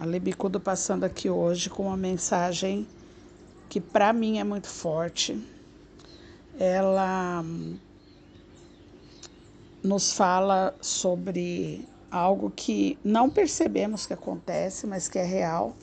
A 0.00 0.06
Libicudo 0.06 0.58
passando 0.58 1.04
aqui 1.04 1.28
hoje 1.28 1.68
com 1.68 1.82
uma 1.82 1.96
mensagem 1.96 2.88
que 3.68 3.78
para 3.78 4.14
mim 4.14 4.38
é 4.38 4.44
muito 4.44 4.66
forte. 4.66 5.38
Ela 6.58 7.44
nos 9.84 10.10
fala 10.14 10.74
sobre 10.80 11.86
algo 12.10 12.50
que 12.50 12.96
não 13.04 13.28
percebemos 13.28 14.06
que 14.06 14.14
acontece, 14.14 14.86
mas 14.86 15.06
que 15.06 15.18
é 15.18 15.22
real, 15.22 15.76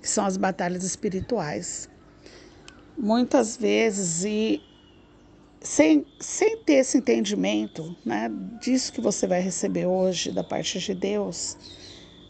que 0.00 0.08
são 0.08 0.24
as 0.24 0.36
batalhas 0.36 0.84
espirituais. 0.84 1.90
Muitas 2.96 3.56
vezes, 3.56 4.22
e 4.22 4.62
sem, 5.60 6.06
sem 6.20 6.58
ter 6.58 6.74
esse 6.74 6.98
entendimento 6.98 7.96
né, 8.06 8.30
disso 8.62 8.92
que 8.92 9.00
você 9.00 9.26
vai 9.26 9.40
receber 9.40 9.86
hoje 9.86 10.30
da 10.30 10.44
parte 10.44 10.78
de 10.78 10.94
Deus, 10.94 11.56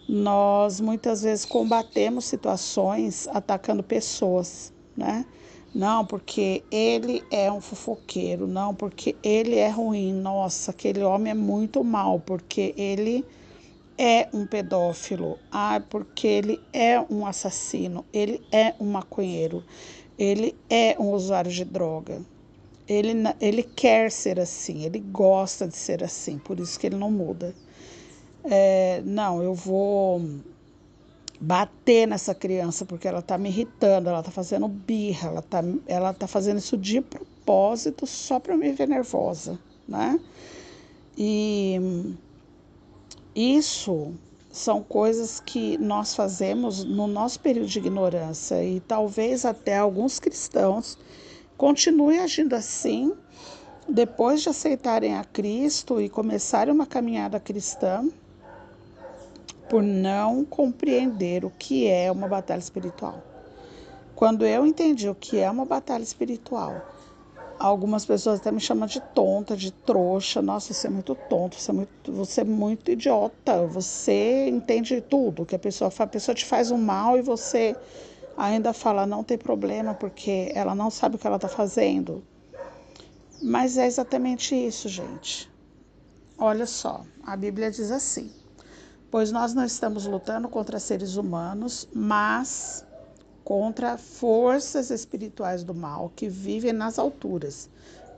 nós 0.08 0.80
muitas 0.80 1.22
vezes 1.22 1.44
combatemos 1.44 2.24
situações 2.24 3.28
atacando 3.28 3.82
pessoas, 3.82 4.72
né? 4.96 5.26
Não, 5.74 6.06
porque 6.06 6.64
ele 6.70 7.22
é 7.30 7.52
um 7.52 7.60
fofoqueiro, 7.60 8.46
não, 8.46 8.74
porque 8.74 9.14
ele 9.22 9.56
é 9.56 9.68
ruim. 9.68 10.14
Nossa, 10.14 10.70
aquele 10.70 11.04
homem 11.04 11.32
é 11.32 11.34
muito 11.34 11.84
mal, 11.84 12.18
porque 12.18 12.74
ele 12.78 13.22
é 13.98 14.28
um 14.32 14.46
pedófilo. 14.46 15.38
Ah, 15.52 15.82
porque 15.90 16.26
ele 16.26 16.58
é 16.72 16.98
um 17.10 17.26
assassino, 17.26 18.02
ele 18.10 18.40
é 18.50 18.74
um 18.80 18.86
maconheiro, 18.86 19.62
ele 20.18 20.56
é 20.70 20.96
um 20.98 21.12
usuário 21.12 21.50
de 21.50 21.66
droga. 21.66 22.22
Ele, 22.88 23.12
ele 23.38 23.62
quer 23.62 24.10
ser 24.10 24.40
assim, 24.40 24.86
ele 24.86 25.00
gosta 25.00 25.68
de 25.68 25.76
ser 25.76 26.02
assim, 26.02 26.38
por 26.38 26.58
isso 26.58 26.80
que 26.80 26.86
ele 26.86 26.96
não 26.96 27.10
muda 27.10 27.54
é, 28.44 29.02
não, 29.04 29.42
eu 29.42 29.54
vou 29.54 30.22
bater 31.40 32.06
nessa 32.06 32.34
criança 32.34 32.84
porque 32.84 33.06
ela 33.06 33.20
está 33.20 33.38
me 33.38 33.48
irritando, 33.48 34.08
ela 34.08 34.20
está 34.20 34.30
fazendo 34.30 34.66
birra, 34.66 35.28
ela 35.28 35.40
está 35.40 35.64
ela 35.86 36.12
tá 36.12 36.26
fazendo 36.26 36.58
isso 36.58 36.76
de 36.76 37.00
propósito 37.00 38.06
só 38.06 38.40
para 38.40 38.56
me 38.56 38.72
ver 38.72 38.88
nervosa, 38.88 39.58
né? 39.86 40.18
E 41.16 42.14
isso 43.34 44.12
são 44.50 44.82
coisas 44.82 45.40
que 45.40 45.78
nós 45.78 46.14
fazemos 46.14 46.82
no 46.82 47.06
nosso 47.06 47.38
período 47.40 47.68
de 47.68 47.78
ignorância 47.78 48.64
e 48.64 48.80
talvez 48.80 49.44
até 49.44 49.78
alguns 49.78 50.18
cristãos 50.18 50.98
continuem 51.56 52.18
agindo 52.18 52.54
assim 52.54 53.12
depois 53.88 54.42
de 54.42 54.48
aceitarem 54.48 55.16
a 55.16 55.24
Cristo 55.24 56.00
e 56.00 56.08
começarem 56.08 56.74
uma 56.74 56.86
caminhada 56.86 57.38
cristã 57.38 58.08
por 59.68 59.82
não 59.82 60.44
compreender 60.44 61.44
o 61.44 61.50
que 61.50 61.86
é 61.86 62.10
uma 62.10 62.26
batalha 62.26 62.58
espiritual. 62.58 63.22
Quando 64.14 64.44
eu 64.44 64.66
entendi 64.66 65.08
o 65.08 65.14
que 65.14 65.38
é 65.38 65.50
uma 65.50 65.64
batalha 65.64 66.02
espiritual, 66.02 66.80
algumas 67.58 68.04
pessoas 68.04 68.40
até 68.40 68.50
me 68.50 68.60
chamam 68.60 68.86
de 68.86 69.00
tonta, 69.00 69.56
de 69.56 69.70
trouxa. 69.70 70.40
Nossa, 70.40 70.72
você 70.72 70.86
é 70.86 70.90
muito 70.90 71.14
tonto, 71.14 71.56
você 71.56 71.70
é 71.70 71.74
muito, 71.74 72.12
você 72.12 72.40
é 72.40 72.44
muito 72.44 72.90
idiota. 72.90 73.66
Você 73.66 74.48
entende 74.48 75.00
tudo 75.00 75.46
que 75.46 75.56
a 75.56 75.58
pessoa 75.58 75.90
faz. 75.90 76.08
A 76.08 76.12
pessoa 76.12 76.34
te 76.34 76.44
faz 76.44 76.70
um 76.70 76.78
mal 76.78 77.18
e 77.18 77.22
você 77.22 77.76
ainda 78.36 78.72
fala 78.72 79.06
não 79.06 79.24
tem 79.24 79.36
problema 79.36 79.94
porque 79.94 80.52
ela 80.54 80.74
não 80.74 80.90
sabe 80.90 81.16
o 81.16 81.18
que 81.18 81.26
ela 81.26 81.36
está 81.36 81.48
fazendo. 81.48 82.24
Mas 83.42 83.76
é 83.76 83.86
exatamente 83.86 84.54
isso, 84.54 84.88
gente. 84.88 85.48
Olha 86.36 86.66
só, 86.66 87.04
a 87.22 87.36
Bíblia 87.36 87.70
diz 87.70 87.90
assim: 87.90 88.32
pois 89.10 89.32
nós 89.32 89.54
não 89.54 89.64
estamos 89.64 90.06
lutando 90.06 90.48
contra 90.48 90.78
seres 90.78 91.16
humanos, 91.16 91.88
mas 91.92 92.84
contra 93.42 93.96
forças 93.96 94.90
espirituais 94.90 95.64
do 95.64 95.74
mal 95.74 96.12
que 96.14 96.28
vivem 96.28 96.72
nas 96.72 96.98
alturas, 96.98 97.70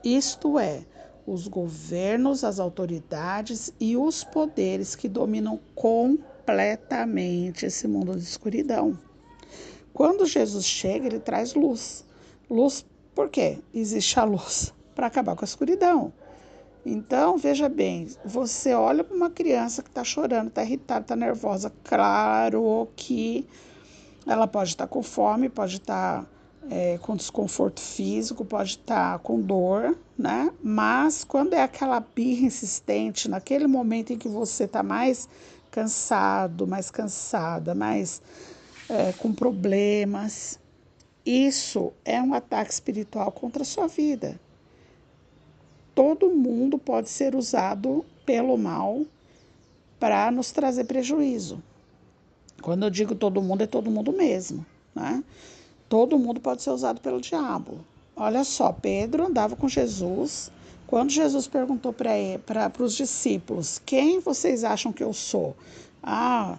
isto 0.03 0.59
é, 0.59 0.83
os 1.25 1.47
governos, 1.47 2.43
as 2.43 2.59
autoridades 2.59 3.73
e 3.79 3.95
os 3.95 4.23
poderes 4.23 4.95
que 4.95 5.07
dominam 5.07 5.59
completamente 5.75 7.65
esse 7.65 7.87
mundo 7.87 8.15
de 8.15 8.23
escuridão. 8.23 8.99
Quando 9.93 10.25
Jesus 10.25 10.65
chega, 10.65 11.07
ele 11.07 11.19
traz 11.19 11.53
luz. 11.53 12.05
Luz 12.49 12.85
por 13.13 13.29
quê? 13.29 13.59
Existe 13.73 14.19
a 14.19 14.23
luz 14.23 14.73
para 14.95 15.07
acabar 15.07 15.35
com 15.35 15.45
a 15.45 15.47
escuridão. 15.47 16.11
Então, 16.85 17.37
veja 17.37 17.69
bem, 17.69 18.07
você 18.25 18.73
olha 18.73 19.03
para 19.03 19.15
uma 19.15 19.29
criança 19.29 19.83
que 19.83 19.89
está 19.89 20.03
chorando, 20.03 20.47
está 20.47 20.63
irritada, 20.63 21.01
está 21.01 21.15
nervosa, 21.15 21.71
claro 21.83 22.87
que 22.95 23.47
ela 24.25 24.47
pode 24.47 24.71
estar 24.71 24.87
tá 24.87 24.89
com 24.91 25.03
fome, 25.03 25.47
pode 25.47 25.77
estar 25.77 26.23
tá, 26.23 26.27
é, 26.71 26.97
com 26.97 27.15
desconforto 27.15 27.79
físico, 27.79 28.43
pode 28.43 28.71
estar 28.71 29.13
tá 29.13 29.19
com 29.19 29.39
dor, 29.39 29.95
né? 30.17 30.51
Mas 30.63 31.23
quando 31.23 31.53
é 31.53 31.61
aquela 31.61 31.99
birra 31.99 32.47
insistente, 32.47 33.29
naquele 33.29 33.67
momento 33.67 34.13
em 34.13 34.17
que 34.17 34.27
você 34.27 34.63
está 34.63 34.81
mais 34.81 35.29
cansado, 35.69 36.65
mais 36.65 36.89
cansada, 36.89 37.75
mais 37.75 38.23
é, 38.89 39.11
com 39.13 39.31
problemas, 39.31 40.59
isso 41.23 41.93
é 42.03 42.19
um 42.19 42.33
ataque 42.33 42.73
espiritual 42.73 43.31
contra 43.31 43.61
a 43.61 43.65
sua 43.65 43.87
vida 43.87 44.39
todo 46.01 46.31
mundo 46.31 46.79
pode 46.79 47.11
ser 47.11 47.35
usado 47.35 48.03
pelo 48.25 48.57
mal 48.57 49.05
para 49.99 50.31
nos 50.31 50.51
trazer 50.51 50.85
prejuízo. 50.85 51.61
Quando 52.59 52.81
eu 52.85 52.89
digo 52.89 53.13
todo 53.13 53.39
mundo, 53.39 53.61
é 53.61 53.67
todo 53.67 53.91
mundo 53.91 54.11
mesmo, 54.11 54.65
né? 54.95 55.23
Todo 55.87 56.17
mundo 56.17 56.39
pode 56.39 56.63
ser 56.63 56.71
usado 56.71 56.99
pelo 57.01 57.21
diabo. 57.21 57.85
Olha 58.15 58.43
só, 58.43 58.73
Pedro 58.73 59.27
andava 59.27 59.55
com 59.55 59.69
Jesus. 59.69 60.51
Quando 60.87 61.11
Jesus 61.11 61.47
perguntou 61.47 61.93
para 61.93 62.71
os 62.79 62.95
discípulos: 62.95 63.79
Quem 63.85 64.19
vocês 64.19 64.63
acham 64.63 64.91
que 64.91 65.03
eu 65.03 65.13
sou? 65.13 65.55
Ah, 66.01 66.57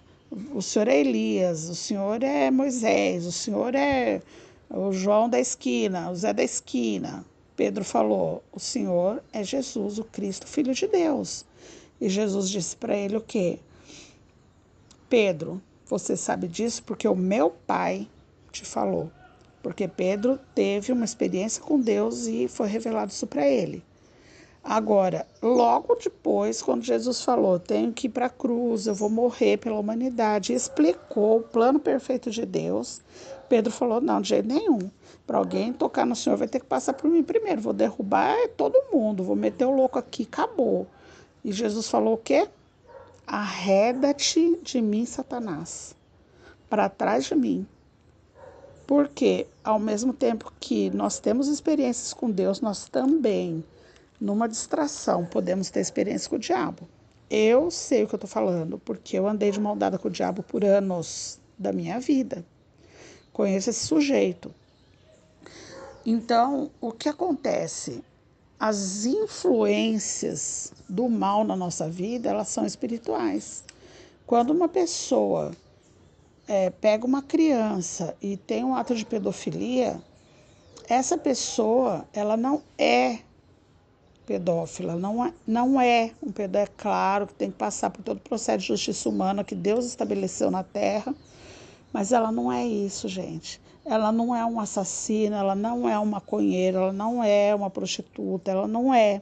o 0.54 0.62
senhor 0.62 0.86
é 0.86 1.00
Elias, 1.00 1.68
o 1.68 1.74
senhor 1.74 2.22
é 2.22 2.48
Moisés, 2.48 3.26
o 3.26 3.32
senhor 3.32 3.74
é 3.74 4.22
o 4.70 4.92
João 4.92 5.28
da 5.28 5.40
esquina, 5.40 6.12
o 6.12 6.14
Zé 6.14 6.32
da 6.32 6.44
esquina. 6.44 7.24
Pedro 7.56 7.84
falou: 7.84 8.42
O 8.52 8.58
Senhor 8.58 9.22
é 9.32 9.42
Jesus, 9.44 9.98
o 9.98 10.04
Cristo, 10.04 10.46
Filho 10.46 10.74
de 10.74 10.86
Deus. 10.86 11.44
E 12.00 12.08
Jesus 12.08 12.48
disse 12.48 12.76
para 12.76 12.96
ele 12.96 13.16
o 13.16 13.20
quê? 13.20 13.58
Pedro, 15.08 15.60
você 15.86 16.16
sabe 16.16 16.48
disso 16.48 16.82
porque 16.82 17.06
o 17.06 17.14
meu 17.14 17.50
pai 17.50 18.08
te 18.50 18.64
falou. 18.64 19.10
Porque 19.62 19.86
Pedro 19.86 20.38
teve 20.54 20.90
uma 20.90 21.04
experiência 21.04 21.62
com 21.62 21.78
Deus 21.78 22.26
e 22.26 22.48
foi 22.48 22.66
revelado 22.66 23.12
isso 23.12 23.26
para 23.26 23.46
ele. 23.46 23.84
Agora, 24.64 25.26
logo 25.42 25.96
depois, 25.96 26.62
quando 26.62 26.84
Jesus 26.84 27.22
falou, 27.22 27.58
tenho 27.58 27.92
que 27.92 28.06
ir 28.06 28.10
para 28.10 28.26
a 28.26 28.30
cruz, 28.30 28.86
eu 28.86 28.94
vou 28.94 29.10
morrer 29.10 29.56
pela 29.56 29.78
humanidade, 29.78 30.52
explicou 30.52 31.38
o 31.38 31.42
plano 31.42 31.80
perfeito 31.80 32.30
de 32.30 32.46
Deus, 32.46 33.00
Pedro 33.52 33.70
falou: 33.70 34.00
não, 34.00 34.22
de 34.22 34.30
jeito 34.30 34.48
nenhum. 34.48 34.78
Para 35.26 35.36
alguém 35.36 35.74
tocar 35.74 36.06
no 36.06 36.16
Senhor 36.16 36.38
vai 36.38 36.48
ter 36.48 36.58
que 36.58 36.64
passar 36.64 36.94
por 36.94 37.10
mim 37.10 37.22
primeiro. 37.22 37.60
Vou 37.60 37.74
derrubar 37.74 38.34
todo 38.56 38.86
mundo, 38.90 39.22
vou 39.22 39.36
meter 39.36 39.66
o 39.66 39.76
louco 39.76 39.98
aqui, 39.98 40.22
acabou. 40.22 40.86
E 41.44 41.52
Jesus 41.52 41.86
falou 41.86 42.14
o 42.14 42.16
quê? 42.16 42.48
Arreda-te 43.26 44.58
de 44.62 44.80
mim, 44.80 45.04
Satanás, 45.04 45.94
para 46.70 46.88
trás 46.88 47.26
de 47.26 47.34
mim. 47.34 47.66
Porque 48.86 49.46
ao 49.62 49.78
mesmo 49.78 50.14
tempo 50.14 50.50
que 50.58 50.88
nós 50.88 51.18
temos 51.18 51.46
experiências 51.46 52.14
com 52.14 52.30
Deus, 52.30 52.62
nós 52.62 52.88
também, 52.88 53.62
numa 54.18 54.48
distração, 54.48 55.26
podemos 55.26 55.68
ter 55.68 55.80
experiência 55.80 56.30
com 56.30 56.36
o 56.36 56.38
diabo. 56.38 56.88
Eu 57.28 57.70
sei 57.70 58.04
o 58.04 58.08
que 58.08 58.14
eu 58.14 58.16
estou 58.16 58.30
falando, 58.30 58.78
porque 58.78 59.18
eu 59.18 59.28
andei 59.28 59.50
de 59.50 59.60
mão 59.60 59.76
dada 59.76 59.98
com 59.98 60.08
o 60.08 60.10
diabo 60.10 60.42
por 60.42 60.64
anos 60.64 61.38
da 61.58 61.70
minha 61.70 62.00
vida. 62.00 62.42
Conheço 63.32 63.70
esse 63.70 63.86
sujeito. 63.86 64.54
Então, 66.04 66.70
o 66.80 66.92
que 66.92 67.08
acontece? 67.08 68.02
As 68.58 69.04
influências 69.04 70.72
do 70.88 71.08
mal 71.08 71.44
na 71.44 71.56
nossa 71.56 71.88
vida, 71.88 72.30
elas 72.30 72.48
são 72.48 72.66
espirituais. 72.66 73.64
Quando 74.26 74.50
uma 74.50 74.68
pessoa 74.68 75.52
é, 76.46 76.70
pega 76.70 77.06
uma 77.06 77.22
criança 77.22 78.16
e 78.20 78.36
tem 78.36 78.64
um 78.64 78.74
ato 78.74 78.94
de 78.94 79.04
pedofilia, 79.04 80.00
essa 80.88 81.16
pessoa, 81.16 82.06
ela 82.12 82.36
não 82.36 82.62
é 82.76 83.20
pedófila, 84.26 84.96
não 84.96 85.24
é, 85.24 85.32
não 85.46 85.80
é 85.80 86.12
um 86.22 86.30
pedófilo. 86.30 86.64
É 86.64 86.82
claro 86.82 87.26
que 87.26 87.34
tem 87.34 87.50
que 87.50 87.56
passar 87.56 87.90
por 87.90 88.02
todo 88.02 88.18
o 88.18 88.20
processo 88.20 88.58
de 88.58 88.66
justiça 88.66 89.08
humana 89.08 89.44
que 89.44 89.54
Deus 89.54 89.86
estabeleceu 89.86 90.50
na 90.50 90.62
Terra, 90.62 91.14
mas 91.92 92.12
ela 92.12 92.32
não 92.32 92.50
é 92.50 92.66
isso, 92.66 93.08
gente. 93.08 93.60
Ela 93.84 94.12
não 94.12 94.34
é 94.34 94.44
um 94.46 94.60
assassino, 94.60 95.34
ela 95.34 95.54
não 95.54 95.88
é 95.88 95.98
uma 95.98 96.12
maconheira, 96.12 96.78
ela 96.78 96.92
não 96.92 97.22
é 97.22 97.54
uma 97.54 97.68
prostituta, 97.68 98.50
ela 98.50 98.68
não 98.68 98.94
é. 98.94 99.20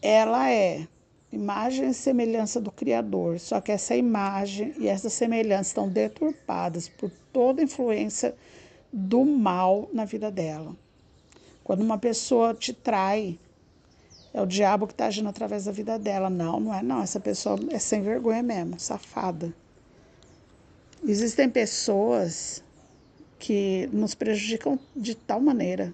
Ela 0.00 0.50
é 0.50 0.86
imagem 1.30 1.90
e 1.90 1.94
semelhança 1.94 2.60
do 2.60 2.70
Criador, 2.70 3.38
só 3.38 3.60
que 3.60 3.70
essa 3.70 3.94
imagem 3.94 4.72
e 4.78 4.88
essa 4.88 5.10
semelhança 5.10 5.70
estão 5.70 5.88
deturpadas 5.88 6.88
por 6.88 7.10
toda 7.32 7.62
influência 7.62 8.34
do 8.92 9.24
mal 9.24 9.88
na 9.92 10.04
vida 10.04 10.30
dela. 10.30 10.74
Quando 11.62 11.82
uma 11.82 11.98
pessoa 11.98 12.54
te 12.54 12.72
trai, 12.72 13.38
é 14.32 14.40
o 14.40 14.46
diabo 14.46 14.86
que 14.86 14.92
está 14.92 15.06
agindo 15.06 15.28
através 15.28 15.64
da 15.64 15.72
vida 15.72 15.98
dela. 15.98 16.30
Não, 16.30 16.60
não 16.60 16.74
é 16.74 16.82
não. 16.82 17.02
Essa 17.02 17.18
pessoa 17.18 17.58
é 17.70 17.78
sem 17.78 18.02
vergonha 18.02 18.42
mesmo, 18.42 18.78
safada. 18.78 19.52
Existem 21.04 21.48
pessoas 21.48 22.62
que 23.38 23.88
nos 23.92 24.14
prejudicam 24.14 24.78
de 24.94 25.14
tal 25.14 25.40
maneira 25.40 25.92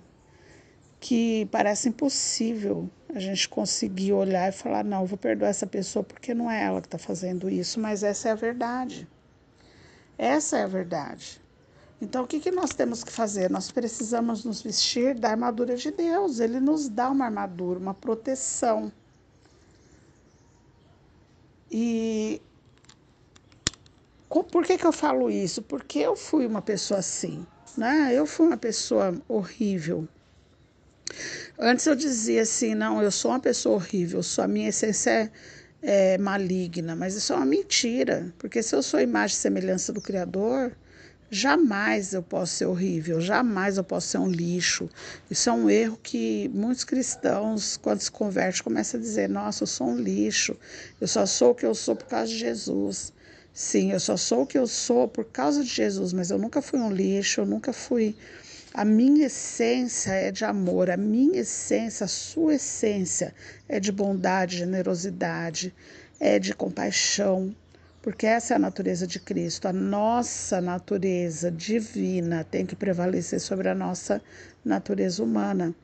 que 1.02 1.48
parece 1.50 1.88
impossível 1.88 2.88
a 3.12 3.18
gente 3.18 3.48
conseguir 3.48 4.12
olhar 4.12 4.48
e 4.48 4.52
falar: 4.52 4.84
não, 4.84 5.04
vou 5.04 5.18
perdoar 5.18 5.48
essa 5.48 5.66
pessoa 5.66 6.04
porque 6.04 6.32
não 6.32 6.50
é 6.50 6.62
ela 6.62 6.80
que 6.80 6.86
está 6.86 6.98
fazendo 6.98 7.50
isso, 7.50 7.80
mas 7.80 8.02
essa 8.04 8.28
é 8.28 8.32
a 8.32 8.36
verdade. 8.36 9.08
Essa 10.16 10.58
é 10.58 10.62
a 10.62 10.68
verdade. 10.68 11.42
Então, 12.00 12.24
o 12.24 12.26
que, 12.26 12.40
que 12.40 12.50
nós 12.50 12.70
temos 12.70 13.02
que 13.02 13.12
fazer? 13.12 13.50
Nós 13.50 13.70
precisamos 13.70 14.44
nos 14.44 14.62
vestir 14.62 15.18
da 15.18 15.30
armadura 15.30 15.76
de 15.76 15.90
Deus. 15.90 16.40
Ele 16.40 16.60
nos 16.60 16.88
dá 16.88 17.10
uma 17.10 17.24
armadura, 17.24 17.78
uma 17.78 17.94
proteção. 17.94 18.92
E 21.70 22.40
por 24.50 24.64
que, 24.64 24.78
que 24.78 24.86
eu 24.86 24.92
falo 24.92 25.30
isso? 25.30 25.60
Porque 25.62 25.98
eu 25.98 26.16
fui 26.16 26.46
uma 26.46 26.62
pessoa 26.62 27.00
assim, 27.00 27.46
né? 27.76 28.12
Eu 28.14 28.24
fui 28.24 28.46
uma 28.46 28.56
pessoa 28.56 29.14
horrível. 29.28 30.08
Antes 31.58 31.86
eu 31.86 31.94
dizia 31.94 32.42
assim, 32.42 32.74
não, 32.74 33.02
eu 33.02 33.10
sou 33.10 33.32
uma 33.32 33.40
pessoa 33.40 33.74
horrível, 33.74 34.22
sou, 34.22 34.44
a 34.44 34.48
minha 34.48 34.70
essência 34.70 35.10
é, 35.10 36.14
é 36.14 36.18
maligna, 36.18 36.96
mas 36.96 37.14
isso 37.14 37.32
é 37.32 37.36
uma 37.36 37.44
mentira, 37.44 38.32
porque 38.38 38.62
se 38.62 38.74
eu 38.74 38.82
sou 38.82 38.98
a 38.98 39.02
imagem 39.02 39.36
e 39.36 39.40
semelhança 39.40 39.92
do 39.92 40.00
Criador, 40.00 40.72
Jamais 41.34 42.12
eu 42.12 42.22
posso 42.22 42.56
ser 42.56 42.66
horrível, 42.66 43.18
jamais 43.18 43.78
eu 43.78 43.84
posso 43.84 44.06
ser 44.08 44.18
um 44.18 44.28
lixo. 44.28 44.86
Isso 45.30 45.48
é 45.48 45.52
um 45.54 45.70
erro 45.70 45.98
que 46.02 46.50
muitos 46.52 46.84
cristãos, 46.84 47.78
quando 47.78 48.00
se 48.00 48.10
convertem, 48.10 48.62
começam 48.62 49.00
a 49.00 49.02
dizer: 49.02 49.30
Nossa, 49.30 49.62
eu 49.62 49.66
sou 49.66 49.86
um 49.86 49.96
lixo, 49.96 50.54
eu 51.00 51.08
só 51.08 51.24
sou 51.24 51.52
o 51.52 51.54
que 51.54 51.64
eu 51.64 51.74
sou 51.74 51.96
por 51.96 52.06
causa 52.06 52.26
de 52.26 52.36
Jesus. 52.36 53.14
Sim, 53.54 53.92
eu 53.92 54.00
só 54.00 54.16
sou 54.16 54.42
o 54.42 54.46
que 54.46 54.56
eu 54.56 54.66
sou 54.66 55.06
por 55.06 55.26
causa 55.26 55.62
de 55.62 55.68
Jesus, 55.68 56.14
mas 56.14 56.30
eu 56.30 56.38
nunca 56.38 56.62
fui 56.62 56.80
um 56.80 56.90
lixo, 56.90 57.42
eu 57.42 57.46
nunca 57.46 57.70
fui. 57.70 58.16
A 58.72 58.82
minha 58.82 59.26
essência 59.26 60.12
é 60.12 60.32
de 60.32 60.42
amor, 60.46 60.90
a 60.90 60.96
minha 60.96 61.40
essência, 61.40 62.04
a 62.04 62.08
sua 62.08 62.54
essência 62.54 63.34
é 63.68 63.78
de 63.78 63.92
bondade, 63.92 64.56
generosidade, 64.56 65.74
é 66.18 66.38
de 66.38 66.54
compaixão, 66.54 67.54
porque 68.00 68.26
essa 68.26 68.54
é 68.54 68.56
a 68.56 68.58
natureza 68.58 69.06
de 69.06 69.20
Cristo. 69.20 69.68
A 69.68 69.72
nossa 69.72 70.58
natureza 70.58 71.50
divina 71.50 72.44
tem 72.44 72.64
que 72.64 72.74
prevalecer 72.74 73.38
sobre 73.38 73.68
a 73.68 73.74
nossa 73.74 74.22
natureza 74.64 75.22
humana. 75.22 75.74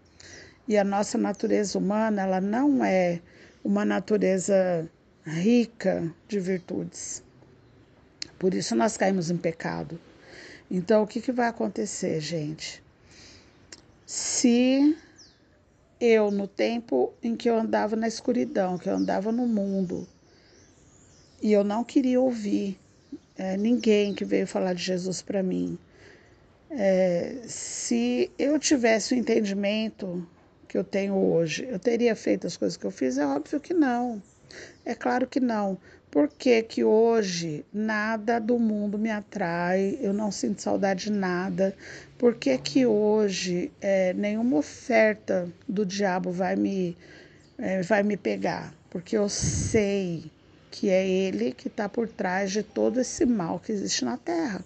E 0.67 0.79
a 0.79 0.85
nossa 0.85 1.19
natureza 1.19 1.79
humana, 1.79 2.23
ela 2.23 2.41
não 2.41 2.83
é 2.83 3.21
uma 3.63 3.85
natureza 3.85 4.89
rica 5.27 6.11
de 6.27 6.41
virtudes. 6.41 7.28
Por 8.39 8.55
isso 8.55 8.75
nós 8.77 8.97
caímos 8.97 9.31
em 9.31 9.37
pecado. 9.37 10.01
Então, 10.71 11.03
o 11.03 11.07
que, 11.07 11.21
que 11.21 11.33
vai 11.33 11.49
acontecer, 11.49 12.21
gente? 12.21 12.83
Se 14.07 14.97
eu, 16.01 16.31
no 16.31 16.47
tempo 16.47 17.13
em 17.23 17.35
que 17.35 17.49
eu 17.49 17.59
andava 17.59 17.97
na 17.97 18.07
escuridão, 18.07 18.79
que 18.79 18.89
eu 18.89 18.95
andava 18.95 19.33
no 19.33 19.47
mundo, 19.47 20.07
e 21.43 21.53
eu 21.53 21.65
não 21.65 21.85
queria 21.85 22.21
ouvir 22.21 22.79
é, 23.37 23.57
ninguém 23.57 24.15
que 24.15 24.25
veio 24.25 24.47
falar 24.47 24.75
de 24.75 24.83
Jesus 24.83 25.23
para 25.23 25.43
mim. 25.43 25.79
É, 26.71 27.37
se 27.47 28.31
eu 28.39 28.59
tivesse 28.59 29.15
o 29.15 29.17
entendimento 29.17 30.29
que 30.67 30.77
eu 30.77 30.85
tenho 30.85 31.15
hoje, 31.15 31.67
eu 31.69 31.79
teria 31.79 32.15
feito 32.15 32.47
as 32.47 32.57
coisas 32.57 32.77
que 32.77 32.85
eu 32.85 32.91
fiz? 32.91 33.17
É 33.17 33.27
óbvio 33.27 33.61
que 33.61 33.73
não. 33.73 34.23
É 34.85 34.95
claro 34.95 35.27
que 35.27 35.41
não. 35.41 35.79
Por 36.11 36.29
que, 36.29 36.63
que 36.63 36.83
hoje 36.83 37.65
nada 37.73 38.39
do 38.39 38.59
mundo 38.59 38.99
me 38.99 39.11
atrai, 39.11 39.99
eu 40.01 40.13
não 40.13 40.33
sinto 40.33 40.63
saudade 40.63 41.05
de 41.05 41.13
nada? 41.13 41.77
Por 42.17 42.35
que, 42.35 42.57
que 42.57 42.87
hoje 42.87 43.71
é, 43.81 44.15
nenhuma 44.15 44.57
oferta 44.57 45.49
do 45.69 45.85
diabo 45.85 46.33
vai 46.33 46.57
me, 46.57 46.97
é, 47.59 47.83
vai 47.83 48.03
me 48.03 48.17
pegar? 48.17 48.75
Porque 48.89 49.17
eu 49.19 49.29
sei 49.29 50.31
que 50.71 50.89
é 50.89 51.07
ele 51.07 51.53
que 51.53 51.69
está 51.69 51.89
por 51.89 52.09
trás 52.09 52.53
de 52.53 52.63
todo 52.63 53.01
esse 53.01 53.27
mal 53.27 53.61
que 53.61 53.73
existe 53.73 54.05
na 54.05 54.17
Terra. 54.17 54.65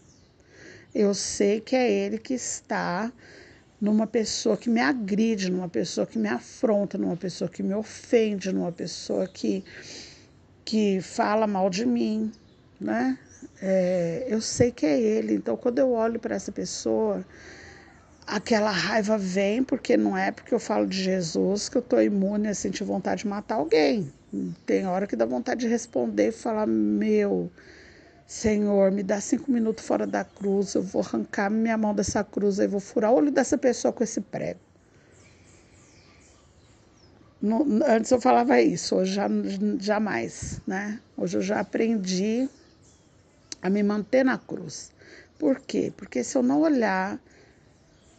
Eu 0.95 1.13
sei 1.15 1.61
que 1.61 1.75
é 1.75 1.91
ele 1.91 2.19
que 2.19 2.35
está 2.35 3.11
numa 3.81 4.07
pessoa 4.07 4.57
que 4.57 4.71
me 4.71 4.81
agride, 4.81 5.51
numa 5.51 5.69
pessoa 5.69 6.07
que 6.07 6.17
me 6.17 6.29
afronta, 6.29 6.97
numa 6.97 7.17
pessoa 7.17 7.51
que 7.51 7.65
me 7.65 7.75
ofende, 7.75 8.53
numa 8.53 8.71
pessoa 8.71 9.27
que, 9.27 9.65
que 10.65 11.01
fala 11.01 11.47
mal 11.47 11.69
de 11.69 11.87
mim, 11.87 12.33
né? 12.81 13.19
É, 13.61 14.27
eu 14.29 14.41
sei 14.41 14.71
que 14.71 14.87
é 14.87 15.01
ele. 15.01 15.35
Então, 15.35 15.57
quando 15.57 15.79
eu 15.79 15.93
olho 15.93 16.19
para 16.19 16.35
essa 16.35 16.51
pessoa, 16.51 17.25
aquela 18.27 18.71
raiva 18.71 19.19
vem, 19.19 19.63
porque 19.63 19.97
não 19.97 20.17
é 20.17 20.31
porque 20.31 20.55
eu 20.55 20.59
falo 20.59 20.87
de 20.87 21.03
Jesus 21.03 21.69
que 21.69 21.77
eu 21.77 21.83
estou 21.83 22.03
imune 22.03 22.49
a 22.49 22.55
sentir 22.55 22.85
vontade 22.85 23.23
de 23.23 23.29
matar 23.29 23.57
alguém. 23.57 24.13
Tem 24.65 24.87
hora 24.87 25.07
que 25.07 25.15
dá 25.15 25.27
vontade 25.27 25.61
de 25.61 25.69
responder 25.69 26.29
e 26.29 26.33
falar: 26.33 26.67
Meu 26.67 27.51
Senhor, 28.27 28.91
me 28.91 29.03
dá 29.03 29.21
cinco 29.21 29.53
minutos 29.53 29.85
fora 29.85 30.07
da 30.07 30.25
cruz, 30.25 30.75
eu 30.75 30.83
vou 30.83 31.03
arrancar 31.03 31.51
minha 31.51 31.77
mão 31.77 31.95
dessa 31.95 32.25
cruz, 32.25 32.59
e 32.59 32.67
vou 32.67 32.81
furar 32.81 33.13
o 33.13 33.17
olho 33.17 33.31
dessa 33.31 33.59
pessoa 33.59 33.93
com 33.93 34.03
esse 34.03 34.21
prego. 34.21 34.61
No, 37.43 37.67
antes 37.85 38.09
eu 38.13 38.21
falava 38.21 38.61
isso, 38.61 38.95
hoje 38.95 39.15
já, 39.15 39.27
jamais, 39.81 40.61
né? 40.65 41.01
Hoje 41.17 41.39
eu 41.39 41.43
já 41.43 41.59
aprendi 41.59 42.49
a 43.61 43.69
me 43.69 43.83
manter 43.83 44.25
na 44.25 44.39
cruz. 44.39 44.93
Por 45.41 45.59
quê? 45.59 45.93
Porque 45.97 46.23
se 46.23 46.39
eu 46.39 46.43
não 46.43 46.61
olhar 46.61 47.19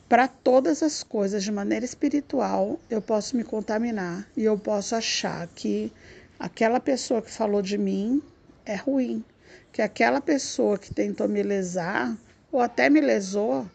para 0.10 0.28
todas 0.28 0.84
as 0.84 1.04
coisas 1.04 1.42
de 1.42 1.54
maneira 1.54 1.86
espiritual, 1.86 2.78
eu 2.90 3.02
posso 3.02 3.38
me 3.38 3.46
contaminar 3.46 4.28
e 4.36 4.44
eu 4.44 4.58
posso 4.58 4.94
achar 4.94 5.48
que 5.48 5.90
aquela 6.38 6.82
pessoa 6.82 7.22
que 7.22 7.32
falou 7.32 7.62
de 7.62 7.78
mim 7.78 8.22
é 8.66 8.76
ruim, 8.76 9.24
que 9.72 9.82
aquela 9.82 10.20
pessoa 10.20 10.78
que 10.78 10.94
tentou 10.94 11.30
me 11.30 11.42
lesar 11.42 12.14
ou 12.52 12.60
até 12.60 12.90
me 12.90 13.00
lesou, 13.00 13.66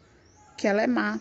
que 0.59 0.69
ela 0.69 0.83
é 0.83 0.87
má. 0.87 1.19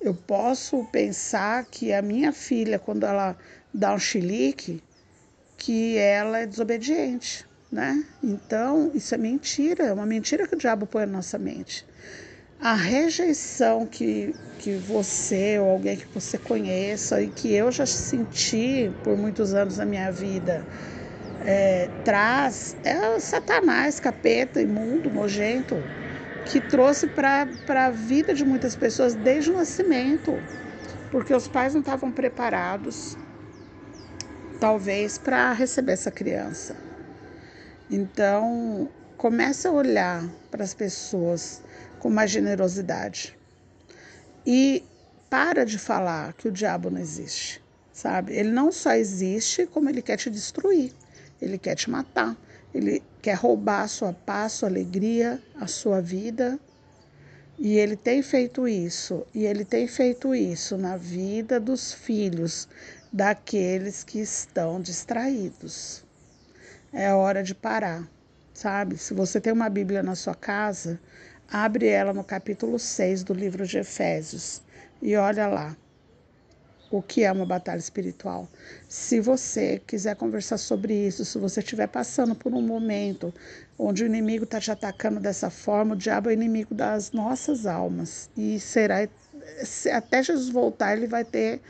Eu 0.00 0.14
posso 0.14 0.84
pensar 0.92 1.64
que 1.66 1.92
a 1.92 2.02
minha 2.02 2.32
filha, 2.32 2.78
quando 2.78 3.04
ela 3.04 3.36
dá 3.72 3.94
um 3.94 3.98
chilique, 3.98 4.82
que 5.56 5.96
ela 5.96 6.40
é 6.40 6.46
desobediente, 6.46 7.46
né? 7.70 8.04
Então, 8.22 8.90
isso 8.94 9.14
é 9.14 9.18
mentira, 9.18 9.84
é 9.84 9.92
uma 9.92 10.06
mentira 10.06 10.46
que 10.46 10.54
o 10.54 10.58
diabo 10.58 10.86
põe 10.86 11.06
na 11.06 11.12
nossa 11.12 11.38
mente 11.38 11.86
a 12.64 12.74
rejeição 12.74 13.86
que, 13.86 14.34
que 14.58 14.76
você 14.76 15.58
ou 15.58 15.68
alguém 15.68 15.98
que 15.98 16.06
você 16.14 16.38
conheça 16.38 17.20
e 17.20 17.28
que 17.28 17.52
eu 17.52 17.70
já 17.70 17.84
senti 17.84 18.90
por 19.02 19.18
muitos 19.18 19.52
anos 19.52 19.76
na 19.76 19.84
minha 19.84 20.10
vida 20.10 20.66
é, 21.40 21.90
traz 22.02 22.74
é 22.82 23.10
o 23.10 23.20
Satanás, 23.20 24.00
capeta, 24.00 24.62
imundo, 24.62 25.10
nojento, 25.10 25.76
que 26.46 26.60
trouxe 26.60 27.06
para 27.06 27.48
a 27.68 27.90
vida 27.90 28.34
de 28.34 28.44
muitas 28.44 28.76
pessoas 28.76 29.14
desde 29.14 29.50
o 29.50 29.56
nascimento, 29.56 30.32
porque 31.10 31.34
os 31.34 31.48
pais 31.48 31.74
não 31.74 31.80
estavam 31.80 32.10
preparados, 32.10 33.16
talvez, 34.60 35.18
para 35.18 35.52
receber 35.52 35.92
essa 35.92 36.10
criança. 36.10 36.76
Então, 37.90 38.88
comece 39.16 39.66
a 39.66 39.72
olhar 39.72 40.28
para 40.50 40.64
as 40.64 40.74
pessoas 40.74 41.62
com 41.98 42.10
mais 42.10 42.30
generosidade. 42.30 43.36
E 44.46 44.84
para 45.30 45.64
de 45.64 45.78
falar 45.78 46.32
que 46.34 46.48
o 46.48 46.52
diabo 46.52 46.90
não 46.90 47.00
existe, 47.00 47.62
sabe? 47.92 48.34
Ele 48.34 48.50
não 48.50 48.70
só 48.70 48.92
existe, 48.92 49.66
como 49.66 49.88
ele 49.88 50.02
quer 50.02 50.16
te 50.16 50.28
destruir, 50.28 50.92
ele 51.40 51.58
quer 51.58 51.74
te 51.74 51.90
matar, 51.90 52.36
ele 52.74 53.02
quer 53.22 53.34
roubar 53.34 53.82
a 53.82 53.88
sua 53.88 54.12
paz, 54.12 54.52
sua 54.52 54.68
alegria, 54.68 55.40
a 55.54 55.66
sua 55.66 56.00
vida. 56.00 56.58
E 57.58 57.78
ele 57.78 57.96
tem 57.96 58.20
feito 58.20 58.66
isso, 58.66 59.24
e 59.32 59.46
ele 59.46 59.64
tem 59.64 59.86
feito 59.86 60.34
isso 60.34 60.76
na 60.76 60.96
vida 60.96 61.60
dos 61.60 61.92
filhos 61.92 62.68
daqueles 63.12 64.02
que 64.02 64.18
estão 64.18 64.80
distraídos. 64.80 66.04
É 66.92 67.12
hora 67.14 67.44
de 67.44 67.54
parar, 67.54 68.08
sabe? 68.52 68.98
Se 68.98 69.14
você 69.14 69.40
tem 69.40 69.52
uma 69.52 69.68
Bíblia 69.68 70.02
na 70.02 70.16
sua 70.16 70.34
casa, 70.34 70.98
Abre 71.50 71.86
ela 71.86 72.12
no 72.12 72.24
capítulo 72.24 72.78
6 72.78 73.22
do 73.22 73.32
livro 73.32 73.66
de 73.66 73.78
Efésios 73.78 74.62
e 75.00 75.14
olha 75.14 75.46
lá. 75.46 75.76
O 76.90 77.02
que 77.02 77.24
é 77.24 77.32
uma 77.32 77.46
batalha 77.46 77.78
espiritual. 77.78 78.48
Se 78.88 79.20
você 79.20 79.80
quiser 79.86 80.16
conversar 80.16 80.58
sobre 80.58 80.94
isso, 80.94 81.24
se 81.24 81.38
você 81.38 81.60
estiver 81.60 81.88
passando 81.88 82.34
por 82.34 82.52
um 82.52 82.62
momento 82.62 83.34
onde 83.78 84.04
o 84.04 84.06
inimigo 84.06 84.44
está 84.44 84.60
te 84.60 84.70
atacando 84.70 85.18
dessa 85.18 85.50
forma, 85.50 85.94
o 85.94 85.98
diabo 85.98 86.30
é 86.30 86.32
inimigo 86.32 86.74
das 86.74 87.10
nossas 87.12 87.66
almas 87.66 88.30
e 88.36 88.60
será 88.60 89.08
até 89.92 90.22
Jesus 90.22 90.48
voltar 90.48 90.96
ele 90.96 91.06
vai 91.06 91.24
ter 91.24 91.60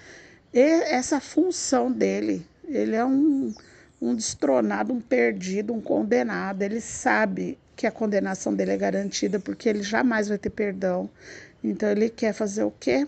essa 0.53 1.21
função 1.21 1.91
dele. 1.91 2.47
Ele 2.69 2.95
é 2.95 3.05
um, 3.05 3.53
um 4.01 4.15
destronado, 4.15 4.93
um 4.93 5.01
perdido, 5.01 5.73
um 5.73 5.81
condenado. 5.81 6.63
Ele 6.63 6.81
sabe 6.81 7.59
que 7.75 7.87
a 7.87 7.91
condenação 7.91 8.55
dele 8.55 8.71
é 8.71 8.77
garantida 8.77 9.41
porque 9.41 9.69
ele 9.69 9.83
jamais 9.83 10.29
vai 10.29 10.39
ter 10.39 10.51
perdão. 10.51 11.11
Então 11.63 11.89
ele 11.89 12.09
quer 12.09 12.33
fazer 12.33 12.63
o 12.63 12.71
quê? 12.71 13.07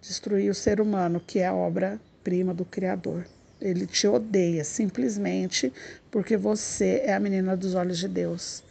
Destruir 0.00 0.50
o 0.50 0.54
ser 0.54 0.80
humano, 0.80 1.20
que 1.24 1.38
é 1.38 1.46
a 1.46 1.54
obra-prima 1.54 2.54
do 2.54 2.64
Criador. 2.64 3.26
Ele 3.60 3.86
te 3.86 4.06
odeia 4.06 4.62
simplesmente 4.64 5.72
porque 6.10 6.36
você 6.36 7.02
é 7.04 7.14
a 7.14 7.20
menina 7.20 7.56
dos 7.56 7.74
olhos 7.74 7.98
de 7.98 8.08
Deus. 8.08 8.62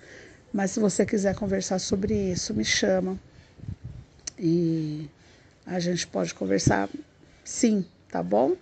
Mas 0.54 0.72
se 0.72 0.80
você 0.80 1.06
quiser 1.06 1.36
conversar 1.36 1.80
sobre 1.80 2.14
isso, 2.14 2.54
me 2.54 2.64
chama. 2.64 3.20
E 4.40 5.10
a 5.66 5.80
gente 5.80 6.08
pode 6.08 6.34
conversar 6.34 6.90
sim, 7.44 7.86
tá 8.10 8.24
bom? 8.24 8.56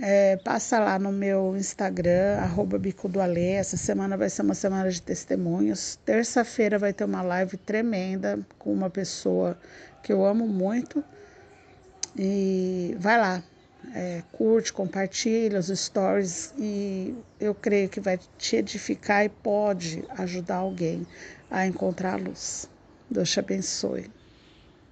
É, 0.00 0.36
passa 0.36 0.78
lá 0.78 0.98
no 0.98 1.10
meu 1.10 1.56
Instagram, 1.56 2.36
arroba 2.38 2.78
Bico 2.78 3.08
do. 3.08 3.20
Essa 3.20 3.76
semana 3.76 4.16
vai 4.16 4.28
ser 4.28 4.42
uma 4.42 4.54
semana 4.54 4.90
de 4.90 5.00
testemunhos. 5.00 5.98
Terça-feira 6.04 6.78
vai 6.78 6.92
ter 6.92 7.04
uma 7.04 7.22
live 7.22 7.56
tremenda 7.56 8.38
com 8.58 8.72
uma 8.72 8.90
pessoa 8.90 9.58
que 10.02 10.12
eu 10.12 10.24
amo 10.24 10.46
muito 10.46 11.02
e 12.18 12.96
vai 12.98 13.18
lá, 13.18 13.42
é, 13.94 14.22
curte, 14.32 14.72
compartilha 14.72 15.58
os 15.58 15.68
stories 15.68 16.52
e 16.58 17.14
eu 17.38 17.54
creio 17.54 17.88
que 17.88 18.00
vai 18.00 18.18
te 18.38 18.56
edificar 18.56 19.24
e 19.24 19.28
pode 19.28 20.04
ajudar 20.10 20.56
alguém 20.56 21.06
a 21.50 21.66
encontrar 21.66 22.14
a 22.14 22.16
luz. 22.16 22.68
Deus 23.10 23.30
te 23.30 23.38
abençoe. 23.38 24.10